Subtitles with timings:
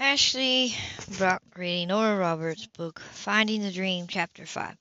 [0.00, 0.76] Ashley
[1.18, 4.76] Brock reading Nora Roberts' book Finding the Dream, Chapter 5.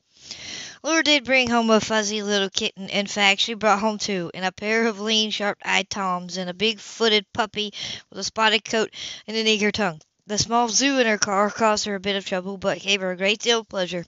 [0.81, 2.89] Laura did bring home a fuzzy little kitten.
[2.89, 6.53] In fact, she brought home two, and a pair of lean, sharp-eyed toms, and a
[6.53, 7.73] big-footed puppy
[8.09, 8.91] with a spotted coat
[9.27, 10.01] and an eager tongue.
[10.25, 13.11] The small zoo in her car caused her a bit of trouble, but gave her
[13.11, 14.05] a great deal of pleasure.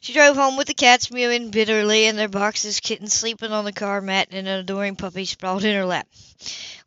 [0.00, 3.72] She drove home with the cats mewing bitterly and their boxes kittens sleeping on the
[3.72, 6.06] car mat and an adoring puppy sprawled in her lap.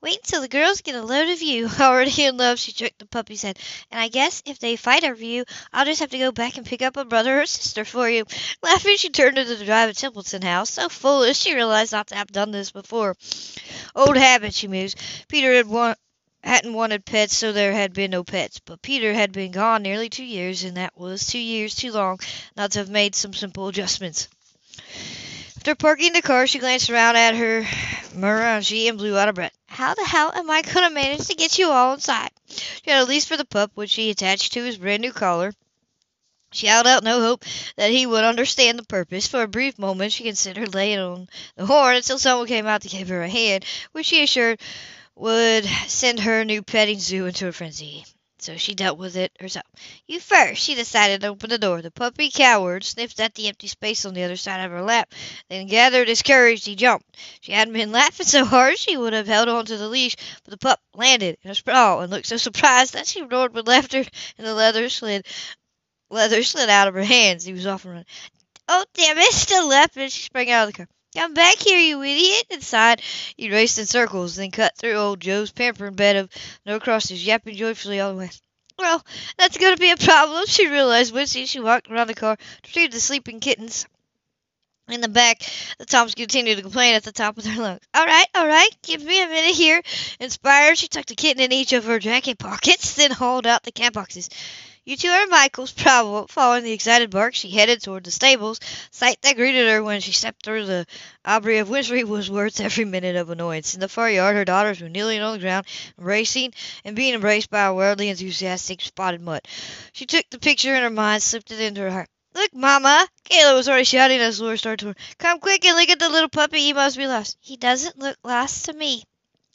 [0.02, 1.70] Wait until the girls get a load of you.
[1.80, 3.58] Already in love, she shook the puppy's head.
[3.92, 6.66] And I guess if they fight over you, I'll just have to go back and
[6.66, 8.26] pick up a brother or sister for you.
[8.62, 10.72] Laughing, she turned into the drive at Templeton House.
[10.72, 13.16] So foolish, she realized not to have done this before.
[13.96, 15.00] Old habit, she mused.
[15.28, 15.96] Peter had won-
[16.44, 18.60] hadn't wanted pets, so there had been no pets.
[18.60, 22.20] But Peter had been gone nearly two years, and that was two years too long
[22.56, 24.28] not to have made some simple adjustments.
[25.58, 27.62] After parking the car, she glanced around at her
[28.14, 29.54] Mirangi and blew out of breath.
[29.68, 32.32] How the hell am I going to manage to get you all inside?
[32.48, 35.54] She had a leash for the pup, which she attached to his brand new collar.
[36.52, 37.46] She held out no hope
[37.78, 39.26] that he would understand the purpose.
[39.26, 42.90] For a brief moment, she considered laying on the horn until someone came out to
[42.90, 44.60] give her a hand, which she assured
[45.16, 48.06] would send her new petting zoo into a frenzy.
[48.40, 49.66] So she dealt with it herself.
[50.06, 51.82] You first, she decided to open the door.
[51.82, 55.14] The puppy cowered, sniffed at the empty space on the other side of her lap,
[55.48, 56.66] then gathered his courage.
[56.66, 57.16] He jumped.
[57.40, 60.52] She hadn't been laughing so hard she would have held on to the leash, but
[60.52, 64.04] the pup landed in a sprawl and looked so surprised that she roared with laughter,
[64.38, 65.26] and the leather slid,
[66.10, 67.46] leather slid out of her hands.
[67.46, 68.08] He was off and running.
[68.68, 69.32] Oh, damn it!
[69.32, 70.88] Still laughing, she sprang out of the car.
[71.16, 72.48] Come back here, you idiot!
[72.50, 73.02] Inside,
[73.38, 76.30] he raced in circles, then cut through old Joe's pampering bed of
[76.66, 78.32] no crosses, yapping joyfully all the way.
[78.80, 79.06] Well,
[79.38, 81.46] that's going to be a problem, she realized wincing.
[81.46, 83.86] She walked around the car to retrieve the sleeping kittens.
[84.90, 85.42] In the back,
[85.78, 87.80] the Toms continued to complain at the top of their lungs.
[87.94, 89.82] All right, all right, give me a minute here.
[90.20, 93.72] Inspired, she tucked a kitten in each of her jacket pockets, then hauled out the
[93.72, 94.30] cat boxes.
[94.86, 96.28] You two are Michael's problem.
[96.28, 98.60] Following the excited bark, she headed toward the stables.
[98.92, 100.86] Sight that greeted her when she stepped through the
[101.24, 103.74] Aubrey of Winfrey was worth every minute of annoyance.
[103.76, 106.54] In the far yard, her daughters were kneeling on the ground, embracing
[106.84, 109.48] and being embraced by a wildly enthusiastic spotted mutt.
[109.94, 112.10] She took the picture in her mind, slipped it into her heart.
[112.34, 113.08] Look, Mama!
[113.30, 114.96] Kayla was already shouting as Laura started to run.
[115.18, 116.60] Come quick and look at the little puppy.
[116.60, 117.38] He must be lost.
[117.40, 119.04] He doesn't look lost to me.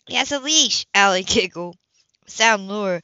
[0.07, 1.77] He has a leash, Allie giggled.
[2.27, 3.03] Sound Laura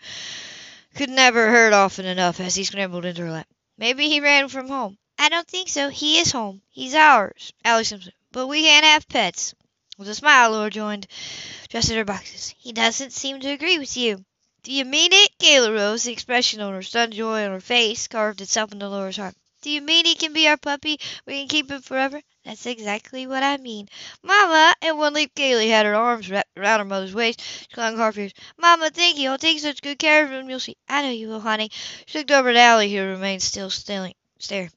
[0.95, 3.49] could never heard often enough as he scrambled into her lap.
[3.77, 4.97] Maybe he ran from home.
[5.19, 5.89] I don't think so.
[5.89, 6.63] He is home.
[6.71, 8.13] He's ours, Allie Simpson.
[8.33, 9.55] But we can't have pets.
[9.97, 11.07] With a smile, Laura joined,
[11.65, 12.55] adjusted her boxes.
[12.59, 14.25] He doesn't seem to agree with you.
[14.65, 15.31] Do you mean it?
[15.39, 16.05] Kayla rose.
[16.05, 19.35] The expression on her stunned joy on her face carved itself into Laura's heart.
[19.63, 20.99] Do you mean he can be our puppy?
[21.27, 22.21] We can keep him forever?
[22.45, 23.89] That's exactly what I mean.
[24.23, 24.75] Mama!
[24.83, 27.41] In one leap, Kayla had her arms wrapped around her mother's waist.
[27.41, 28.35] She clung hard.
[28.59, 29.31] Mama, thank you.
[29.31, 30.51] I'll take such good care of him.
[30.51, 30.77] You'll see.
[30.87, 31.71] I know you will, honey.
[32.05, 34.15] She looked over at Allie, who remained still staring.
[34.39, 34.69] Stare.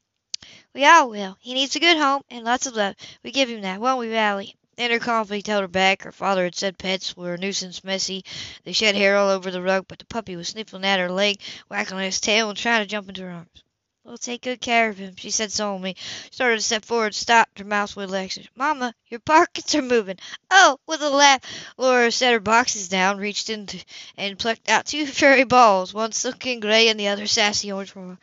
[0.72, 1.36] We all will.
[1.40, 2.94] He needs a good home and lots of love.
[3.22, 4.54] We give him that, won't we, Allie?
[4.78, 6.04] In her conflict held her back.
[6.04, 8.24] Her father had said pets were a nuisance, messy.
[8.64, 11.40] They shed hair all over the rug, but the puppy was sniffing at her leg,
[11.68, 13.62] wagging his tail, and trying to jump into her arms.
[14.08, 15.94] We'll take good care of him, she said solemnly.
[15.98, 18.48] She started to step forward, stopped, her mouth with relaxation.
[18.56, 20.16] Mama, your pockets are moving.
[20.50, 21.42] Oh, with a laugh,
[21.76, 23.68] Laura set her boxes down, reached in
[24.16, 27.94] and plucked out two fairy balls, one silken gray and the other sassy orange.
[27.94, 28.18] What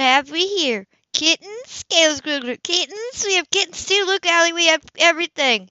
[0.00, 0.86] have we here?
[1.12, 1.66] Kittens?
[1.66, 3.24] Scales grew Kittens?
[3.26, 4.04] We have kittens too.
[4.06, 5.68] Look, Allie, we have everything.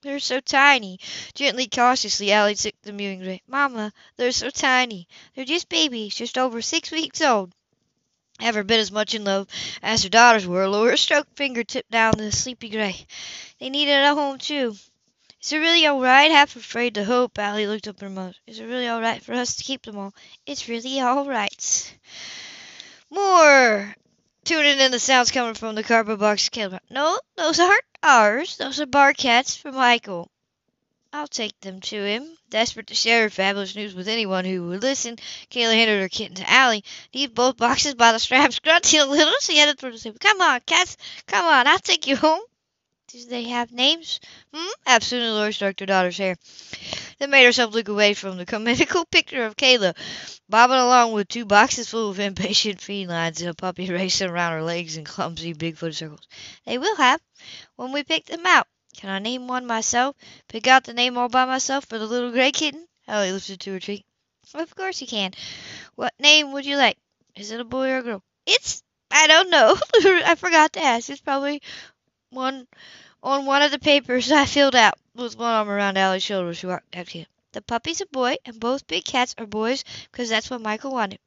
[0.00, 0.98] They're so tiny.
[1.34, 3.42] Gently, cautiously, Allie took the mewing gray.
[3.46, 5.08] Mama, they're so tiny.
[5.34, 7.52] They're just babies, just over six weeks old
[8.42, 9.48] ever been as much in love
[9.82, 10.68] as her daughters were.
[10.68, 13.06] Laura stroked fingertip down the sleepy gray.
[13.58, 14.74] They needed a home too.
[15.40, 16.30] Is it really all right?
[16.30, 18.34] Half afraid to hope, Allie looked up at her mother.
[18.46, 20.14] Is it really all right for us to keep them all?
[20.46, 21.98] It's really all right.
[23.10, 23.94] More!
[24.44, 26.50] Tuning in the sounds coming from the cardboard box.
[26.90, 28.56] No, those aren't ours.
[28.56, 30.31] Those are bar cats for Michael.
[31.14, 32.38] I'll take them to him.
[32.48, 35.18] Desperate to share her fabulous news with anyone who would listen,
[35.50, 36.84] Kayla handed her kitten to Allie.
[37.12, 38.58] Leave both boxes by the straps.
[38.64, 40.16] Grunting a little, she headed for the table.
[40.18, 40.96] Come on, cats.
[41.26, 42.40] Come on, I'll take you home.
[43.08, 44.20] Do they have names?
[44.54, 44.70] Hmm?
[44.86, 46.36] Absolutely, Laura stroked her daughter's hair.
[47.18, 49.94] Then made herself look away from the comical picture of Kayla,
[50.48, 54.62] bobbing along with two boxes full of impatient felines and a puppy racing around her
[54.62, 56.26] legs in clumsy, big-footed circles.
[56.64, 57.20] They will have,
[57.76, 58.66] when we pick them out.
[58.96, 60.16] Can I name one myself?
[60.48, 62.88] Pick out the name all by myself for the little gray kitten?
[63.08, 64.04] Oh, Ellie lifted to her cheek.
[64.54, 65.32] Of course you can.
[65.94, 66.98] What name would you like?
[67.34, 68.22] Is it a boy or a girl?
[68.46, 69.76] It's I don't know.
[70.24, 71.10] I forgot to ask.
[71.10, 71.62] It's probably
[72.30, 72.66] one
[73.22, 76.54] on one of the papers I filled out with one arm around Allie's shoulder.
[76.54, 77.26] She walked back to him.
[77.52, 81.20] The puppy's a boy, and both big cats are boys, 'cause that's what Michael wanted.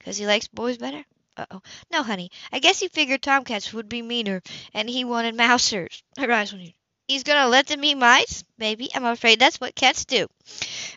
[0.00, 1.04] 'Cause he likes boys better?
[1.36, 1.62] Uh-oh.
[1.90, 2.30] No, honey.
[2.52, 4.42] I guess he figured tomcats would be meaner,
[4.74, 6.02] and he wanted mousers.
[6.18, 6.64] Her eyes went
[7.10, 8.44] He's gonna let them eat mice?
[8.56, 10.28] Baby, I'm afraid that's what cats do.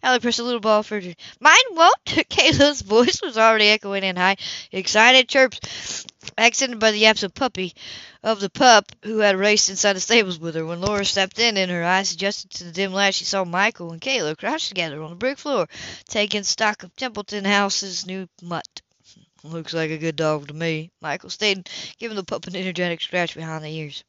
[0.04, 1.16] Allie pressed a little ball further.
[1.40, 2.06] Mine won't!
[2.06, 4.36] Kayla's voice was already echoing in high,
[4.72, 6.06] excited chirps,
[6.38, 7.74] accented by the of Puppy,
[8.22, 10.64] of the pup who had raced inside the stables with her.
[10.64, 13.92] When Laura stepped in, and her eyes adjusted to the dim light, she saw Michael
[13.92, 15.68] and Kayla crouched together on the brick floor,
[16.08, 18.84] taking stock of Templeton House's new mutt.
[19.44, 23.34] Looks like a good dog to me, Michael stated, giving the pup an energetic scratch
[23.34, 24.04] behind the ears.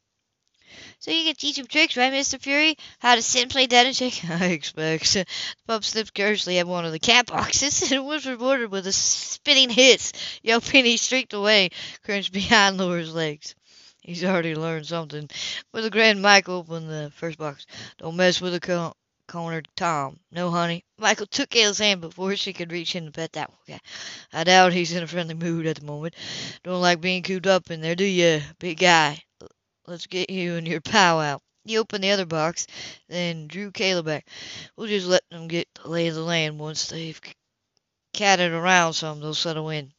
[0.99, 2.39] So you can teach him tricks, right, Mr.
[2.39, 2.77] Fury?
[2.99, 4.23] How to sit and play dead and shake?
[4.29, 5.13] I expect.
[5.13, 5.25] The
[5.67, 9.69] pup sniffed curiously at one of the cat boxes and was rewarded with a spitting
[9.69, 10.11] hiss.
[10.43, 11.69] Yelping, he streaked away,
[12.03, 13.55] crouched behind Laura's legs.
[14.01, 15.29] He's already learned something.
[15.73, 17.65] With a grin, Michael opened the first box.
[17.97, 18.93] Don't mess with the
[19.27, 20.19] cornered Tom.
[20.31, 20.85] No, honey.
[20.97, 23.79] Michael took Kayla's hand before she could reach in to pet that one.
[24.31, 26.15] I doubt he's in a friendly mood at the moment.
[26.63, 29.23] Don't like being cooped up in there, do you, big guy?
[29.87, 31.41] Let's get you and your out.
[31.63, 32.65] He opened the other box,
[33.07, 34.27] then drew Kayla back.
[34.75, 36.59] We'll just let them get the lay of the land.
[36.59, 37.19] Once they've
[38.13, 39.91] catted around some, they'll settle in.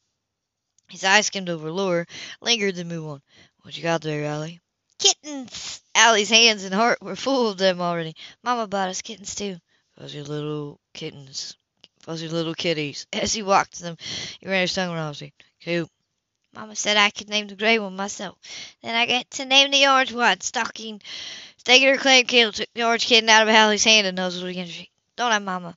[0.88, 2.06] His eyes skimmed over Laura,
[2.40, 3.22] lingered, then moved on.
[3.62, 4.60] What you got there, Allie?
[4.98, 5.80] Kittens!
[5.94, 8.14] Allie's hands and heart were full of them already.
[8.42, 9.56] Mama bought us kittens, too.
[9.98, 11.56] Fuzzy little kittens.
[12.00, 13.06] Fuzzy little kitties.
[13.12, 13.96] As he walked to them,
[14.40, 15.30] he ran his tongue around her.
[15.60, 15.90] Cute.
[16.56, 18.38] Mama said I could name the gray one myself.
[18.82, 20.40] Then I get to name the orange one.
[20.40, 21.02] Stocking,
[21.58, 24.74] staking her claim, Kayla took the orange kitten out of Allie's hand and nuzzled against
[24.74, 24.84] her.
[25.16, 25.76] Don't I, Mama?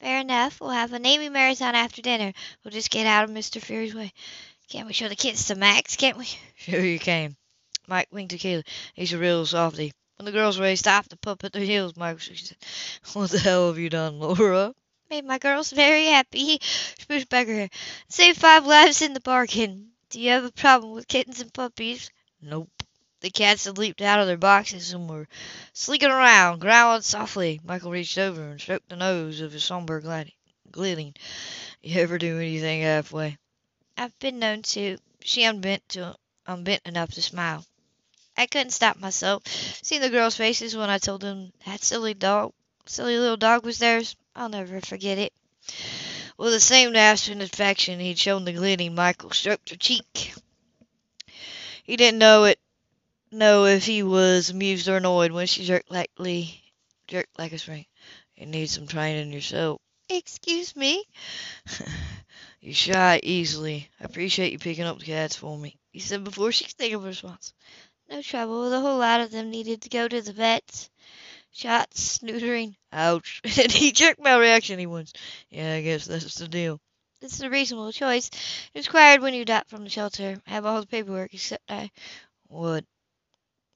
[0.00, 0.60] Fair enough.
[0.60, 2.34] We'll have a naming marathon after dinner.
[2.62, 3.58] We'll just get out of Mr.
[3.60, 4.12] Fury's way.
[4.68, 6.28] Can't we show the kids to Max, can't we?
[6.56, 7.34] Sure you can.
[7.86, 8.64] Mike winked at Kayla.
[8.92, 9.92] He's a real softy.
[10.16, 12.54] When the girls raced off, the pup at their heels, Mike said,
[13.14, 14.74] What the hell have you done, Laura?
[15.08, 16.58] Made my girls very happy.
[16.60, 17.70] She pushed back her hair.
[18.10, 19.92] Saved five lives in the bargain.
[20.10, 22.10] Do you have a problem with kittens and puppies?
[22.40, 22.82] Nope.
[23.20, 25.28] The cats had leaped out of their boxes and were
[25.74, 27.60] sleeking around, growling softly.
[27.62, 30.00] Michael reached over and stroked the nose of his somber
[30.70, 31.14] gelding.
[31.82, 33.36] You ever do anything halfway?
[33.98, 34.96] I've been known to.
[35.20, 36.16] She unbent to
[36.46, 37.66] unbent enough to smile.
[38.34, 39.42] I couldn't stop myself.
[39.82, 42.54] Seeing the girls' faces when I told them that silly dog,
[42.86, 45.34] silly little dog was theirs, I'll never forget it.
[46.38, 50.32] With the same nasty affection he'd shown the gelding, Michael stroked her cheek.
[51.82, 52.60] He didn't know it
[53.32, 56.62] know if he was amused or annoyed when she jerked lightly
[57.08, 57.86] jerked like a spring.
[58.36, 59.80] You need some training yourself.
[60.08, 61.04] Excuse me?
[62.60, 63.90] you shy easily.
[64.00, 66.94] I appreciate you picking up the cats for me, he said before she could think
[66.94, 67.52] of a response.
[68.08, 68.70] No trouble.
[68.70, 70.88] The whole lot of them needed to go to the vets.
[71.52, 72.74] Shots, neutering.
[72.92, 73.40] Ouch.
[73.62, 75.12] And he jerked my reaction he wants.
[75.50, 76.80] Yeah, I guess that's the deal.
[77.20, 78.28] This is a reasonable choice.
[78.28, 80.40] It was required when you got from the shelter.
[80.46, 81.90] I have all the paperwork except I.
[82.48, 82.86] would.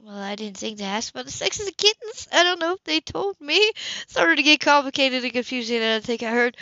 [0.00, 2.28] Well, I didn't think to ask about the sex of the kittens.
[2.32, 3.72] I don't know if they told me.
[4.08, 6.56] Started to get complicated and confusing, and I think I heard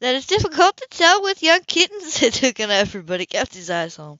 [0.00, 2.22] that it's difficult to tell with young kittens.
[2.22, 4.18] It took an effort, but he kept his eyes on.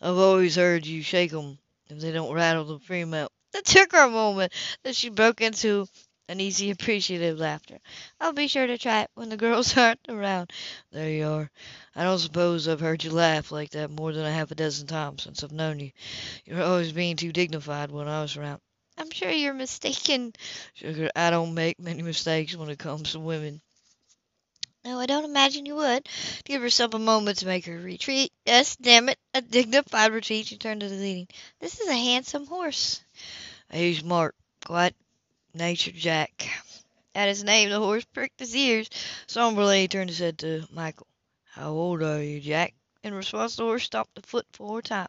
[0.00, 1.58] I've always heard you shake 'em
[1.88, 3.31] if they don't rattle the free milk.
[3.54, 4.52] It took her a moment.
[4.82, 5.86] Then she broke into
[6.28, 7.78] an easy, appreciative laughter.
[8.18, 10.52] I'll be sure to try it when the girls aren't around.
[10.90, 11.50] There you are.
[11.94, 14.86] I don't suppose I've heard you laugh like that more than a half a dozen
[14.86, 15.90] times since I've known you.
[16.46, 18.60] You're always being too dignified when I was around.
[18.96, 20.32] I'm sure you're mistaken.
[20.74, 23.60] Sugar, I don't make many mistakes when it comes to women.
[24.84, 26.08] No, I don't imagine you would.
[26.44, 28.32] Give yourself a moment to make her retreat.
[28.44, 30.46] Yes, damn it, a dignified retreat.
[30.46, 31.28] She turned to the leading.
[31.60, 33.00] This is a handsome horse.
[33.72, 34.34] He's smart,
[34.66, 34.94] quiet
[35.54, 36.46] natured Jack.
[37.14, 38.90] At his name, the horse pricked his ears.
[39.26, 41.06] Somberly, he turned his head to Michael.
[41.44, 42.74] How old are you, Jack?
[43.02, 45.08] In response, the horse stopped the foot four times.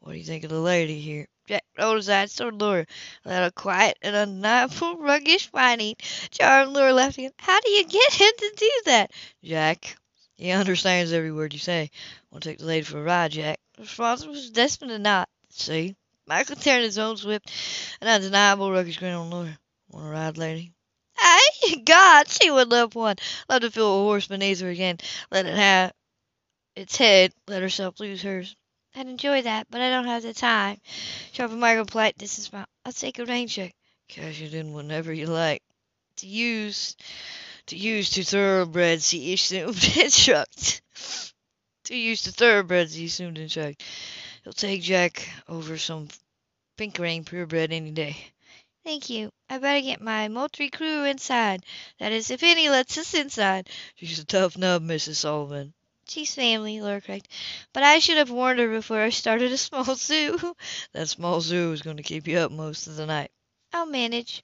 [0.00, 1.28] What do you think of the lady here?
[1.46, 2.86] Jack rolled his eyes toward Laura.
[3.24, 5.94] Let a quiet and undeniable ruggish whining
[6.30, 7.32] charmed Laura laughed again.
[7.38, 9.12] How do you get him to do that?
[9.44, 9.96] Jack,
[10.36, 11.90] he understands every word you say.
[12.32, 13.60] Want to take the lady for a ride, Jack?
[13.76, 15.28] The response was desperate to not.
[15.50, 15.94] See?
[16.26, 17.50] Michael turned his own swift
[18.00, 19.58] and undeniable rugged grin on Laura.
[19.90, 20.72] Want to ride, lady?
[21.18, 23.16] Ay, God, she would love one.
[23.48, 24.98] Love to feel a horse beneath her again.
[25.30, 25.92] Let it have
[26.76, 27.32] its head.
[27.46, 28.56] Let herself lose hers.
[28.94, 30.78] I'd enjoy that, but I don't have the time.
[31.32, 32.64] Sharpen Michael polite is my.
[32.84, 33.74] I'll take a rain check.
[34.08, 35.62] Cash it in whenever you like.
[36.16, 36.96] To use
[37.66, 40.82] to use two thoroughbreds he assumed and shrugged.
[41.84, 43.82] to use the thoroughbreds he assumed and shrugged.
[44.42, 46.08] He'll take Jack over some
[46.76, 48.16] pink pinkering purebred any day.
[48.84, 49.30] Thank you.
[49.48, 51.64] I better get my moultrie crew inside.
[52.00, 53.68] That is, if any lets us inside.
[53.94, 55.16] She's a tough nub, Mrs.
[55.16, 55.72] Sullivan.
[56.08, 57.30] She's family, Laura corrected.
[57.72, 60.56] But I should have warned her before I started a small zoo.
[60.92, 63.30] That small zoo is going to keep you up most of the night.
[63.74, 64.42] I'll manage.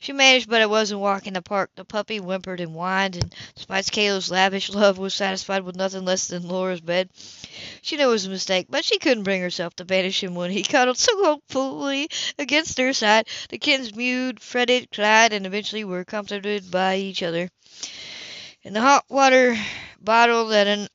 [0.00, 1.70] She managed, but it wasn't walking the park.
[1.74, 6.28] The puppy whimpered and whined, and despite Kayla's lavish love, was satisfied with nothing less
[6.28, 7.10] than Laura's bed.
[7.82, 10.52] She knew it was a mistake, but she couldn't bring herself to banish him when
[10.52, 12.08] he cuddled so hopefully
[12.38, 13.26] against her side.
[13.48, 17.50] The kittens mewed, fretted, cried, and eventually were comforted by each other.
[18.62, 19.56] In the hot water
[20.00, 20.88] bottle that an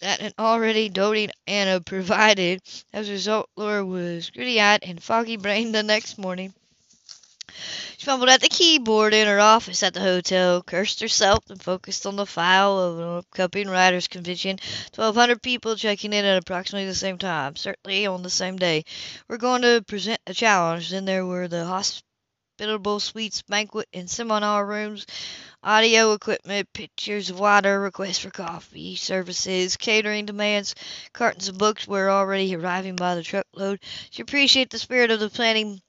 [0.00, 2.60] that an already doting Anna provided.
[2.92, 6.54] As a result, Laura was gritty-eyed and foggy-brained the next morning.
[7.98, 12.06] She fumbled at the keyboard in her office at the hotel, cursed herself, and focused
[12.06, 14.58] on the file of an upcoming writers' convention.
[14.92, 18.84] Twelve hundred people checking in at approximately the same time, certainly on the same day.
[19.28, 20.90] We're going to present a challenge.
[20.90, 25.06] Then there were the hospitable suites, banquet and seminar rooms,
[25.62, 30.74] audio equipment, pictures of water, requests for coffee, services, catering demands.
[31.12, 33.78] Cartons of books were already arriving by the truckload.
[34.10, 35.82] She appreciated the spirit of the planning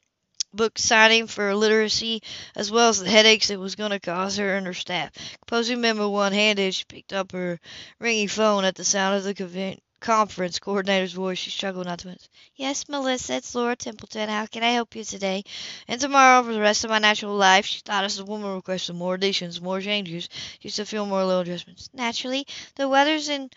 [0.54, 2.22] book signing for literacy,
[2.56, 5.12] as well as the headaches it was going to cause her and her staff.
[5.42, 7.60] Composing memo one-handed, she picked up her
[8.00, 11.38] ringing phone at the sound of the conference coordinator's voice.
[11.38, 12.28] She struggled not to miss.
[12.56, 14.28] Yes, Melissa, it's Laura Templeton.
[14.28, 15.44] How can I help you today?
[15.88, 18.96] And tomorrow, for the rest of my natural life, she thought as the woman requested
[18.96, 20.28] more additions, more changes.
[20.62, 21.90] Used to feel more little adjustments.
[21.94, 22.46] Naturally,
[22.76, 23.50] the weather's in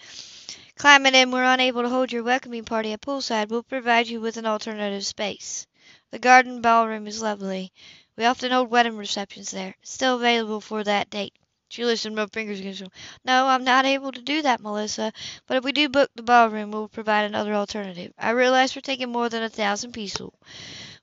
[0.78, 3.48] climate and we're unable to hold your welcoming party at poolside.
[3.48, 5.66] We'll provide you with an alternative space.
[6.12, 7.72] The garden ballroom is lovely.
[8.16, 9.74] We often hold wedding receptions there.
[9.82, 11.34] It's still available for that date.
[11.68, 12.86] She lifted her fingers against her.
[13.24, 15.12] No, I'm not able to do that, Melissa.
[15.46, 18.12] But if we do book the ballroom, we'll provide another alternative.
[18.16, 20.32] I realize we're taking more than a thousand people.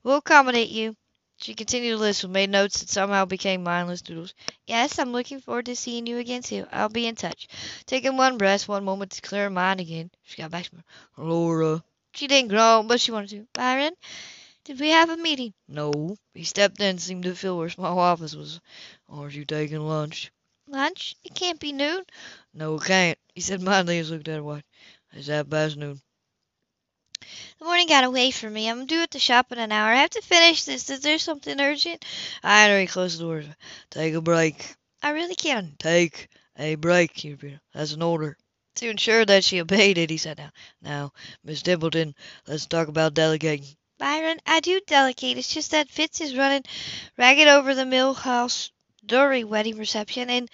[0.03, 0.95] We'll accommodate you.
[1.37, 4.33] She continued to listen, made notes that somehow became mindless doodles.
[4.65, 6.65] Yes, I'm looking forward to seeing you again too.
[6.71, 7.49] I'll be in touch.
[7.85, 10.11] Taking one breath, one moment to clear her mind again.
[10.23, 10.83] She got back to her.
[11.17, 11.83] Laura.
[12.13, 13.47] She didn't groan, but she wanted to.
[13.53, 13.93] Byron,
[14.65, 15.53] did we have a meeting?
[15.67, 16.15] No.
[16.33, 18.61] He stepped in and seemed to feel her small office was.
[19.09, 20.31] Aren't you taking lunch?
[20.67, 21.15] Lunch?
[21.23, 22.03] It can't be noon.
[22.53, 23.19] No, it can't.
[23.35, 24.63] He said mildly as he looked at her watch.
[25.11, 26.01] It's half past noon.
[27.59, 28.69] The morning got away from me.
[28.69, 29.91] I'm due at the shop in an hour.
[29.91, 30.89] I have to finish this.
[30.89, 32.03] Is there something urgent?
[32.43, 33.45] I already closed the doors.
[33.89, 34.75] Take a break.
[35.01, 35.75] I really can.
[35.79, 37.61] Take a break, he repeated.
[37.73, 38.37] That's an order.
[38.75, 40.51] To ensure that she obeyed it, he sat down.
[40.81, 42.15] Now, Miss Templeton,
[42.47, 43.67] let's talk about delegating.
[44.03, 45.37] Byron, I do delegate.
[45.37, 46.63] It's just that Fitz is running
[47.17, 48.69] ragged over the mill Millhouse
[49.07, 50.51] Dury wedding reception, and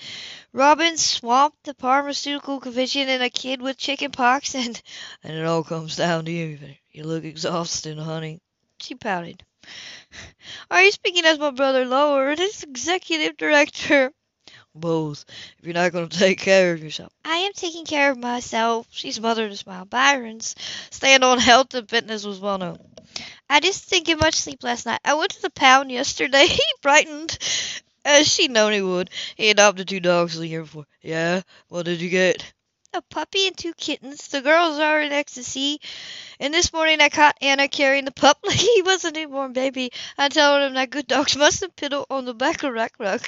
[0.54, 4.80] Robin swamped the pharmaceutical convention, and a kid with chicken pox, and
[5.24, 6.60] And it all comes down to you.
[6.92, 8.40] You look exhausted, honey.
[8.80, 9.44] she pouted.
[10.70, 14.12] Are you speaking as my brother-in-law or as executive director?
[14.76, 15.26] Both.
[15.58, 17.12] If you're not going to take care of yourself.
[17.26, 18.86] I am taking care of myself.
[18.92, 19.86] She smothered a smile.
[19.86, 20.56] Byron's
[20.92, 22.78] stand on health and fitness was well known.
[23.52, 25.00] I just didn't get much sleep last night.
[25.04, 26.46] I went to the pound yesterday.
[26.48, 27.38] He brightened
[28.06, 29.10] uh, as she'd known he would.
[29.36, 30.86] He adopted two dogs the year before.
[31.02, 31.42] Yeah?
[31.68, 32.54] What did you get?
[32.94, 34.28] A puppy and two kittens.
[34.28, 35.80] The girls are in ecstasy.
[36.40, 39.92] And this morning I caught Anna carrying the pup like he was a newborn baby.
[40.18, 43.22] I told him that good dogs mustn't piddle on the back of rack rug.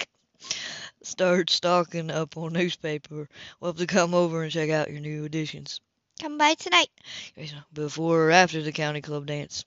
[1.02, 3.28] Start stocking up on newspaper.
[3.60, 5.82] We'll have to come over and check out your new editions.
[6.22, 6.90] Come by tonight.
[7.74, 9.66] Before or after the county club dance?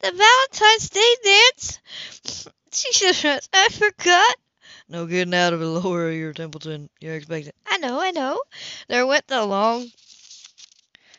[0.00, 1.80] The Valentine's Day dance?
[2.70, 4.36] Jesus, I forgot.
[4.88, 6.88] No getting out of it, Laura, you're Templeton.
[7.00, 7.52] You're expected.
[7.66, 8.40] I know, I know.
[8.88, 9.90] There went the long,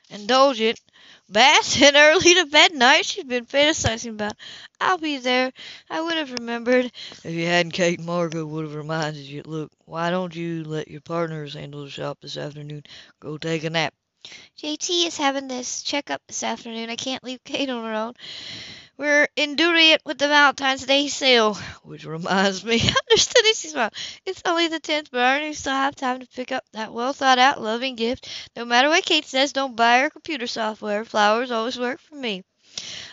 [0.09, 0.79] indulgent,
[1.29, 4.33] bath and early to bed night she'd been fantasizing about.
[4.81, 5.51] I'll be there.
[5.89, 6.91] I would have remembered.
[7.23, 9.43] If you hadn't, Kate and Margo would have reminded you.
[9.45, 12.83] Look, why don't you let your partners handle the shop this afternoon?
[13.19, 13.93] Go take a nap.
[14.57, 16.89] JT is having this checkup this afternoon.
[16.89, 18.13] I can't leave Kate on her own.
[18.97, 21.53] We're in Duriet with the Valentine's Day sale.
[21.83, 22.73] Which reminds me,
[23.09, 23.93] Understood it, she smiled.
[24.25, 27.13] It's only the 10th, but I already still have time to pick up that well
[27.13, 28.27] thought out, loving gift.
[28.57, 31.05] No matter what Kate says, don't buy her computer software.
[31.05, 32.43] Flowers always work for me.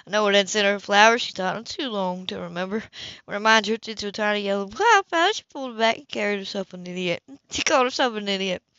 [0.08, 1.22] I know it didn't send her flowers.
[1.22, 2.82] She thought them too long to remember.
[3.24, 6.40] When her mind drifted into a tiny yellow wildflower, she pulled it back and carried
[6.40, 7.22] herself an idiot.
[7.52, 8.60] She called herself an idiot.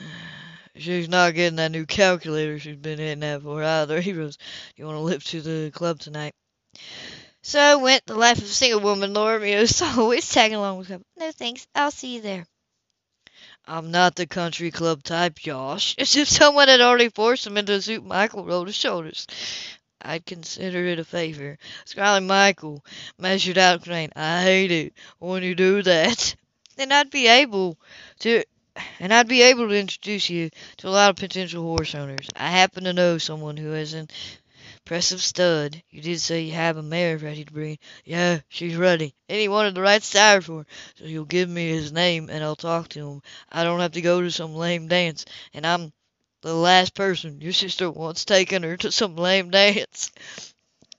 [0.78, 4.00] She's not getting that new calculator she's been hitting that for either.
[4.08, 4.38] He goes,
[4.76, 6.34] You want to lift to the club tonight?
[7.42, 9.12] So went the life of a single woman.
[9.12, 11.02] Laura Muse always tagging along with him.
[11.16, 11.66] No thanks.
[11.74, 12.46] I'll see you there.
[13.66, 15.94] I'm not the country club type, Josh.
[15.98, 19.26] As if someone had already forced him into a suit, Michael rolled his shoulders.
[20.00, 21.58] I'd consider it a favor.
[21.84, 22.84] Scarlet Michael
[23.18, 24.12] measured out Crane.
[24.14, 26.34] I hate it when you do that.
[26.76, 27.76] Then I'd be able
[28.20, 28.44] to
[29.00, 32.28] and I'd be able to introduce you to a lot of potential horse owners.
[32.36, 34.08] I happen to know someone who has an
[34.74, 35.82] impressive stud.
[35.90, 37.78] You did say you have a mare ready to breed.
[38.04, 39.14] Yeah, she's ready.
[39.28, 40.66] And he wanted the right sire for her.
[40.96, 43.22] So you'll give me his name and I'll talk to him.
[43.50, 45.24] I don't have to go to some lame dance.
[45.52, 45.92] And I'm
[46.42, 50.10] the last person your sister wants taking her to some lame dance.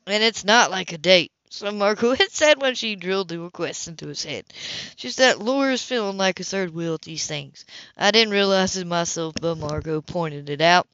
[0.05, 1.31] And it's not like a date.
[1.50, 1.72] So
[2.15, 4.46] had said when she drilled the request into his head.
[4.96, 7.65] Just that Laura's feeling like a third wheel at these things.
[7.98, 10.88] I didn't realize it myself, but Margo pointed it out.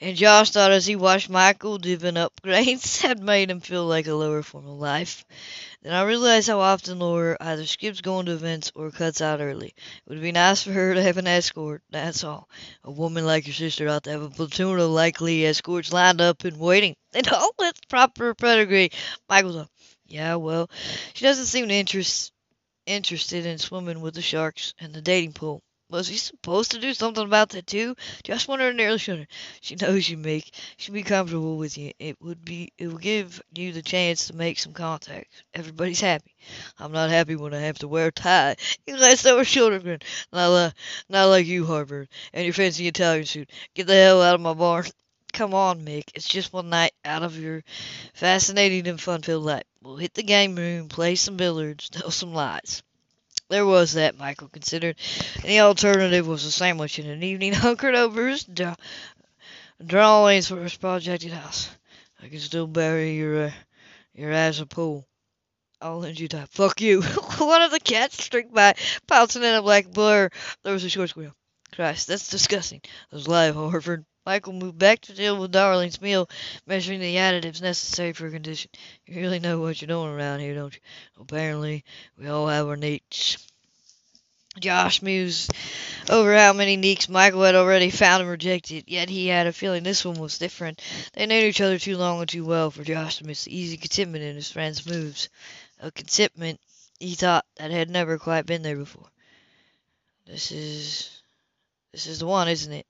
[0.00, 4.06] And Josh thought as he watched Michael divvying up grains had made him feel like
[4.06, 5.24] a lower form of life.
[5.82, 9.68] Then I realized how often Laura either skips going to events or cuts out early.
[9.76, 12.48] It would be nice for her to have an escort, that's all.
[12.84, 16.44] A woman like your sister ought to have a platoon of likely escorts lined up
[16.44, 16.94] and waiting.
[17.14, 18.90] And all with proper pedigree.
[19.28, 19.70] Michael thought,
[20.06, 20.70] yeah, well,
[21.12, 22.32] she doesn't seem interest,
[22.86, 25.62] interested in swimming with the sharks and the dating pool.
[25.92, 27.94] Was he supposed to do something about that too?
[28.24, 29.26] Just wondering nearly shoulder.
[29.60, 30.50] She knows you, Mick.
[30.78, 31.92] She'll be comfortable with you.
[31.98, 35.42] It would be it will give you the chance to make some contacts.
[35.52, 36.34] Everybody's happy.
[36.78, 38.56] I'm not happy when I have to wear a tie.
[38.86, 39.98] He glanced over shoulder grin.
[40.32, 40.72] Not, like,
[41.10, 43.50] not like you, Harvard, and your fancy Italian suit.
[43.74, 44.86] Get the hell out of my barn.
[45.34, 46.04] Come on, Mick.
[46.14, 47.64] It's just one night out of your
[48.14, 49.64] fascinating and fun-filled life.
[49.82, 52.82] We'll hit the game room, play some billiards, tell some lies.
[53.52, 54.96] There was that, Michael considered.
[55.44, 58.76] The alternative was a sandwich and an evening hunkered over his draw-
[59.84, 61.68] drawings for his projected house.
[62.22, 63.50] I can still bury your, uh,
[64.14, 65.06] your ass a pool.
[65.82, 66.46] I'll lend you time.
[66.46, 67.02] Fuck you.
[67.38, 68.74] One of the cats streaked by,
[69.06, 70.30] pouncing in a black blur.
[70.62, 71.34] There was a short squeal.
[71.74, 72.80] Christ, that's disgusting.
[72.82, 74.06] It was live, Harvard.
[74.24, 76.30] Michael moved back to deal with Darling's meal,
[76.64, 78.70] measuring the additives necessary for condition.
[79.04, 80.80] You really know what you're doing around here, don't you?
[81.20, 81.84] Apparently,
[82.16, 83.38] we all have our needs.
[84.60, 85.50] Josh mused
[86.10, 89.82] over how many neeks Michael had already found and rejected, yet he had a feeling
[89.82, 90.80] this one was different.
[91.14, 93.76] They knew each other too long and too well for Josh to miss the easy
[93.76, 95.30] contentment in his friend's moves.
[95.80, 96.60] A contentment,
[97.00, 99.08] he thought, that had never quite been there before.
[100.26, 101.22] This is...
[101.90, 102.86] this is the one, isn't it?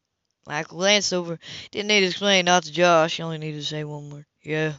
[0.46, 1.38] Michael glanced over.
[1.70, 3.20] Didn't need to explain, not to Josh.
[3.20, 4.26] Only needed to say one word.
[4.42, 4.74] Yeah.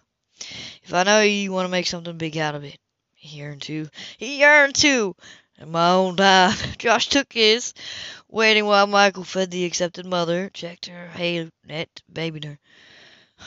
[0.84, 2.80] If I know you, you want to make something big out of it.
[3.14, 3.90] He yearned to.
[4.18, 5.16] He yearned to!
[5.58, 6.58] In my own time.
[6.78, 7.74] Josh took his,
[8.28, 12.60] waiting while Michael fed the accepted mother, checked her hay net, babied her.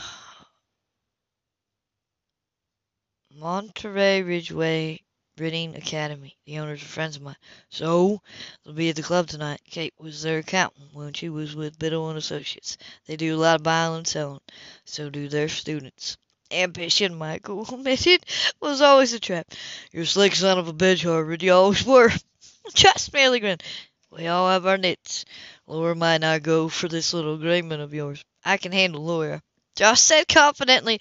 [3.35, 5.03] Monterey Ridgeway
[5.37, 6.37] Breeding Academy.
[6.47, 7.37] The owners are friends of mine.
[7.69, 8.23] So,
[8.65, 9.61] they'll be at the club tonight.
[9.71, 12.79] Kate was their accountant when she was with Bittle and Associates.
[13.07, 14.41] They do a lot of buying and selling.
[14.87, 16.17] So do their students.
[16.51, 18.25] Ambition, Michael admitted,
[18.61, 19.53] was always a trap.
[19.93, 21.43] You're a slick son of a bitch, Harvard.
[21.43, 22.11] You always were.
[22.75, 23.63] Just merely grinned.
[24.11, 25.27] We all have our nits.
[25.67, 28.25] Laura might not go for this little agreement of yours.
[28.45, 29.43] I can handle Laura.
[29.77, 31.01] Josh said confidently,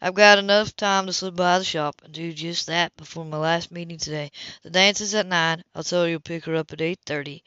[0.00, 3.36] I've got enough time to slip by the shop and do just that before my
[3.36, 4.32] last meeting today.
[4.62, 5.62] The dance is at 9.
[5.74, 7.42] I'll tell you to pick her up at 8.30.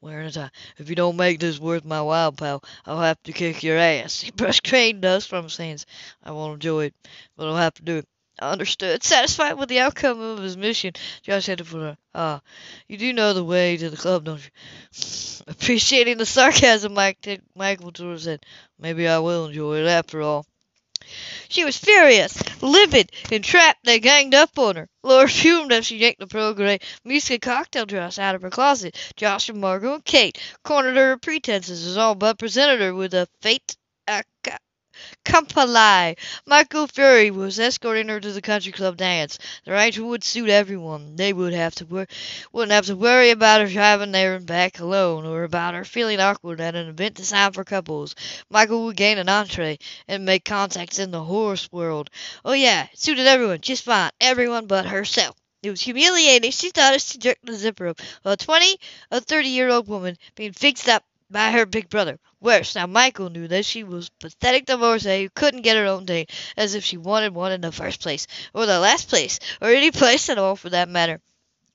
[0.00, 0.50] Wearing a tie.
[0.78, 4.20] If you don't make this worth my while, pal, I'll have to kick your ass.
[4.22, 5.84] He brushed crane dust from his hands.
[6.22, 6.94] I won't enjoy it,
[7.36, 8.08] but I'll have to do it.
[8.40, 9.02] Understood.
[9.04, 10.92] Satisfied with the outcome of his mission,
[11.22, 11.98] Josh headed for her.
[12.14, 12.40] Ah,
[12.88, 15.44] you do know the way to the club, don't you?
[15.46, 18.44] Appreciating the sarcasm, Mike t- Michael told said,
[18.78, 20.46] Maybe I will enjoy it after all.
[21.48, 23.84] She was furious, livid, entrapped.
[23.84, 24.88] They ganged up on her.
[25.02, 28.96] Laura fumed as she yanked the Pearl Grey Muska cocktail dress out of her closet.
[29.16, 33.28] Josh and Margo and Kate cornered her pretenses as all but presented her with a
[33.40, 33.76] fait
[35.24, 36.16] accompli.
[36.46, 39.38] Michael Fury was escorting her to the country club dance.
[39.64, 41.16] The arrangement would suit everyone.
[41.16, 42.06] They would have to wor-
[42.52, 46.20] wouldn't have to worry about her driving there and back alone, or about her feeling
[46.20, 48.14] awkward at an event designed for couples.
[48.50, 52.10] Michael would gain an entree and make contacts in the horse world.
[52.44, 54.10] Oh yeah, it suited everyone just fine.
[54.20, 55.36] Everyone but herself.
[55.62, 56.50] It was humiliating.
[56.50, 58.00] She thought as she jerked the zipper up.
[58.24, 58.78] A twenty,
[59.12, 62.18] a thirty-year-old woman being fixed up by her big brother.
[62.40, 66.04] Worse, now Michael knew that she was a pathetic divorcee who couldn't get her own
[66.04, 69.70] date, as if she wanted one in the first place, or the last place, or
[69.70, 71.20] any place at all for that matter.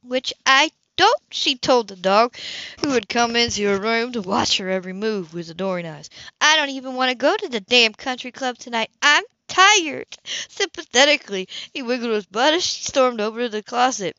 [0.04, 2.36] Which I don't, she told the dog,
[2.82, 6.10] who had come into her room to watch her every move with adoring eyes.
[6.39, 8.91] I don't even want to go to the damn country club tonight.
[9.02, 10.08] I'm tired.
[10.50, 14.15] Sympathetically, he wiggled his butt as she stormed over to the closet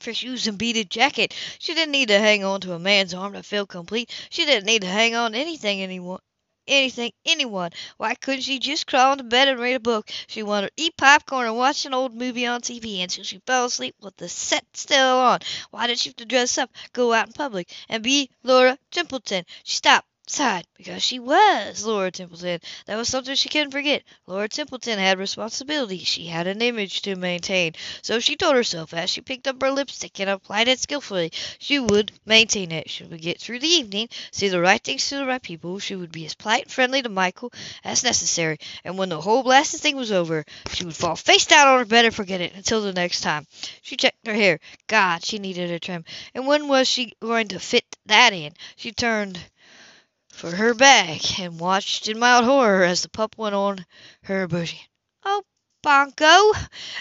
[0.00, 1.34] for shoes and beaded jacket.
[1.58, 4.10] She didn't need to hang on to a man's arm to feel complete.
[4.30, 6.20] She didn't need to hang on anything anyone
[6.68, 7.70] anything, anyone.
[7.96, 10.08] Why couldn't she just crawl into bed and read a book?
[10.26, 13.64] She wanted to eat popcorn and watch an old movie on TV until she fell
[13.66, 15.40] asleep with the set still on.
[15.70, 19.44] Why did she have to dress up, go out in public, and be Laura Templeton?
[19.64, 22.60] She stopped sighed because she was Laura Templeton.
[22.86, 24.02] That was something she couldn't forget.
[24.26, 26.06] Laura Templeton had responsibilities.
[26.06, 27.72] She had an image to maintain.
[28.02, 31.78] So she told herself as she picked up her lipstick and applied it skillfully, she
[31.78, 32.90] would maintain it.
[32.90, 35.78] She would get through the evening, say the right things to the right people.
[35.78, 37.52] She would be as polite and friendly to Michael
[37.84, 38.58] as necessary.
[38.84, 41.84] And when the whole blasted thing was over, she would fall face down on her
[41.84, 43.46] bed and forget it until the next time.
[43.82, 44.60] She checked her hair.
[44.86, 46.04] God, she needed a trim.
[46.34, 48.52] And when was she going to fit that in?
[48.76, 49.38] She turned
[50.38, 53.84] for her back and watched in mild horror as the pup went on
[54.22, 54.80] her booty.
[55.24, 55.42] Oh,
[55.82, 56.52] Bonko!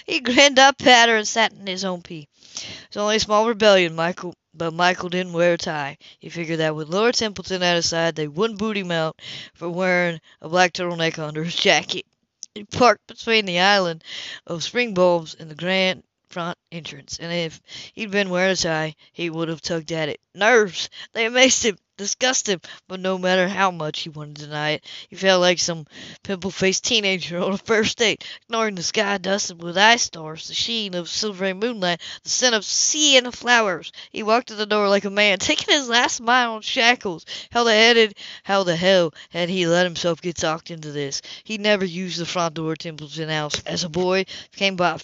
[0.07, 2.27] He grinned up at her and sat in his own pee.
[2.55, 4.33] It was only a small rebellion, Michael.
[4.55, 5.99] But Michael didn't wear a tie.
[6.17, 9.21] He figured that with Laura Templeton at his side, they wouldn't boot him out
[9.53, 12.07] for wearing a black turtleneck under his jacket.
[12.55, 14.03] He parked between the island
[14.47, 17.61] of spring bulbs and the grand front entrance, and if
[17.93, 20.19] he'd been wearing a tie, he would have tugged at it.
[20.35, 20.89] Nerves!
[21.13, 24.85] They amazed him, disgusted him, but no matter how much he wanted to deny it,
[25.09, 25.87] he felt like some
[26.23, 30.93] pimple-faced teenager on a first date, ignoring the sky dusted with ice stars, the sheen
[30.93, 33.91] of silvery moonlight, the scent of sea and flowers.
[34.11, 37.25] He walked to the door like a man, taking his last mile on shackles.
[37.51, 41.21] How the headed, how the hell had he let himself get talked into this?
[41.45, 43.63] He'd never used the front door of Templeton House.
[43.65, 44.99] As a boy, came by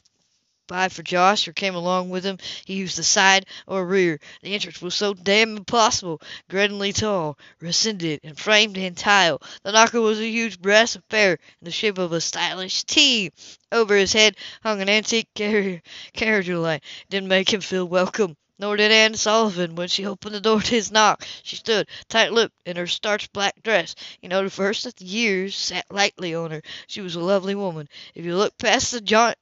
[0.68, 4.20] by for Josh or came along with him, he used the side or rear.
[4.42, 9.42] The entrance was so damn impossible, grudgingly tall, rescinded, and framed in tile.
[9.64, 13.32] The knocker was a huge brass affair in the shape of a stylish T.
[13.72, 16.84] Over his head hung an antique carriage light.
[17.02, 18.38] It didn't make him feel welcome.
[18.60, 21.26] Nor did Anne Sullivan when she opened the door to his knock.
[21.42, 23.96] She stood, tight-lipped, in her starched black dress.
[24.22, 26.62] He noted first that the years sat lightly on her.
[26.88, 27.90] She was a lovely woman.
[28.14, 29.38] If you looked past the jaunt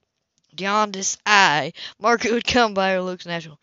[0.56, 3.60] jaundiced eye, Margaret would come by her looks natural.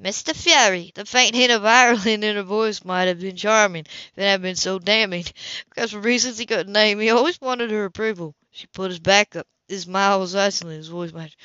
[0.00, 0.36] Mr.
[0.36, 4.22] Fury, the faint hint of Ireland in her voice might have been charming if it
[4.22, 5.24] hadn't been so damning.
[5.68, 8.34] Because for reasons he couldn't name, he always wanted her approval.
[8.50, 9.46] She put his back up.
[9.68, 10.78] His smile was isolated.
[10.78, 11.38] His voice matched.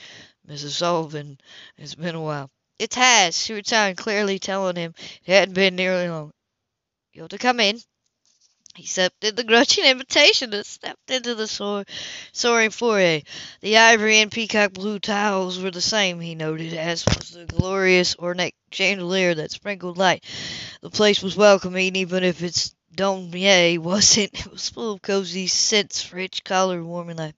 [0.48, 0.72] Mrs.
[0.72, 1.40] Sullivan,
[1.78, 2.50] it's been a while.
[2.78, 4.94] It has, she returned, clearly telling him
[5.26, 6.32] it hadn't been nearly long.
[7.14, 7.80] You're to come in.
[8.76, 11.86] He accepted the grudging invitation and stepped into the soar,
[12.32, 13.22] soaring foyer.
[13.62, 18.16] The ivory and peacock blue tiles were the same, he noted, as was the glorious
[18.18, 20.24] ornate chandelier that sprinkled light.
[20.82, 24.32] The place was welcoming, even if its dome wasn't.
[24.46, 27.36] It was full of cozy scents, rich color, warming light.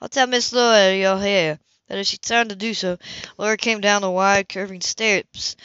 [0.00, 1.58] I'll tell Miss Laura you're here.
[1.88, 2.98] But as she turned to do so,
[3.38, 5.56] Laura came down the wide, curving steps.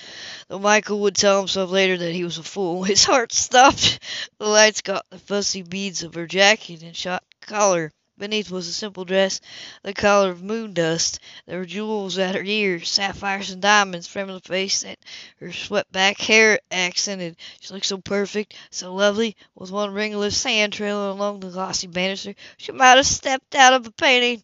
[0.47, 3.99] Though Michael would tell himself later that he was a fool, his heart stopped.
[4.39, 7.91] The lights caught the fussy beads of her jacket and shot collar.
[8.15, 9.41] Beneath was a simple dress,
[9.81, 11.19] the color of moon dust.
[11.47, 14.99] There were jewels at her ears, sapphires and diamonds framing the face that
[15.39, 17.35] her swept back hair accented.
[17.59, 22.35] She looked so perfect, so lovely, with one ringless sand trailing along the glossy banister.
[22.57, 24.43] She might have stepped out of a painting.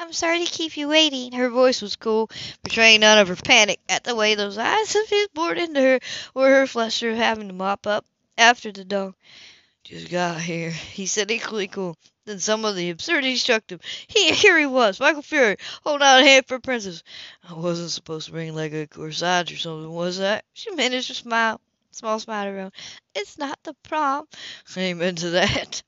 [0.00, 1.32] I'm sorry to keep you waiting.
[1.32, 2.30] Her voice was cool,
[2.62, 6.00] betraying none of her panic at the way those eyes of his bored into her,
[6.34, 8.06] or her fluster of having to mop up
[8.36, 9.16] after the dog.
[9.82, 11.96] Just got here, he said, equally cool.
[12.26, 13.80] Then some of the absurdity struck him.
[14.06, 17.02] He, here he was, Michael Fury, holding out a hand for princess.
[17.48, 20.42] I wasn't supposed to bring like a corsage or something, was I?
[20.52, 22.72] She managed to smile, small smile around.
[23.16, 24.28] It's not the prom.
[24.76, 25.82] Amen to that.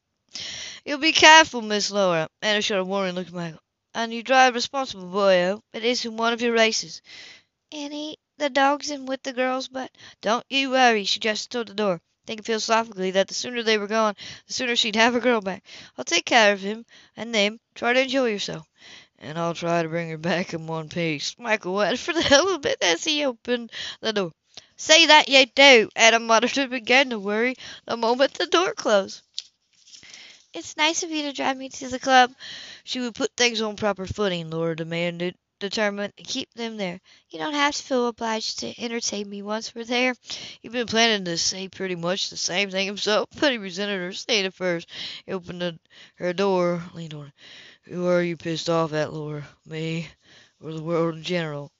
[0.85, 2.29] You'll be careful, Miss Laura.
[2.43, 3.61] Anna shot a warning look at Michael.
[3.95, 5.63] And you drive responsible, boy boyo.
[5.73, 7.03] It isn't one of your races.
[7.73, 11.75] Annie, the dog's in with the girls, but don't you worry, she just toward the
[11.75, 15.41] door, thinking philosophically that the sooner they were gone, the sooner she'd have her girl
[15.41, 15.65] back.
[15.99, 17.61] I'll take care of him and them.
[17.75, 18.67] Try to enjoy yourself.
[19.19, 21.37] And I'll try to bring her back in one piece.
[21.39, 24.33] Michael waited for the hell of it as he opened the door.
[24.77, 29.23] Say that you do, Adam muttered and began to worry the moment the door closed.
[30.53, 32.35] It's nice of you to drive me to the club.
[32.85, 37.01] She would put things on proper footing, Laura demanded, determined to keep them there.
[37.29, 40.15] You don't have to feel obliged to entertain me once we're there.
[40.61, 44.13] He'd been planning to say pretty much the same thing himself, but he resented her
[44.13, 44.89] state it first.
[45.27, 45.79] He opened the,
[46.17, 47.33] her door, leaned on.
[47.83, 49.47] Who are you pissed off at, Laura?
[49.67, 50.09] Me?
[50.61, 51.71] Or the world in general?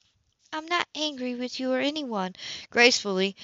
[0.53, 2.35] I'm not angry with you or anyone.
[2.71, 3.37] Gracefully,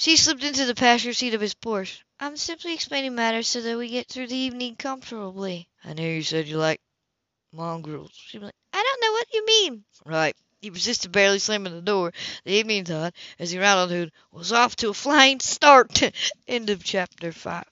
[0.00, 2.00] she slipped into the passenger seat of his Porsche.
[2.18, 5.68] I'm simply explaining matters so that we get through the evening comfortably.
[5.84, 6.82] I knew you said you liked
[7.52, 8.10] mongrels.
[8.14, 9.84] She was like, I don't know what you mean.
[10.06, 10.34] Right.
[10.62, 12.12] He resisted barely slamming the door.
[12.44, 16.02] The evening thought, as he rattled hood, was off to a flying start.
[16.48, 17.69] End of chapter five.